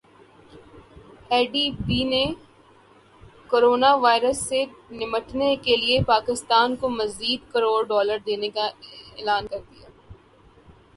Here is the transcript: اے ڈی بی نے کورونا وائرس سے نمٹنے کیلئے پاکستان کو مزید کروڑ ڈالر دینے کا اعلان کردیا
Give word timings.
اے 1.31 1.39
ڈی 1.51 1.65
بی 1.85 1.99
نے 2.11 2.23
کورونا 3.49 3.91
وائرس 4.03 4.39
سے 4.49 4.59
نمٹنے 4.99 5.49
کیلئے 5.65 5.97
پاکستان 6.07 6.75
کو 6.79 6.85
مزید 6.99 7.39
کروڑ 7.53 7.79
ڈالر 7.89 8.17
دینے 8.25 8.49
کا 8.55 8.65
اعلان 9.17 9.43
کردیا 9.51 9.87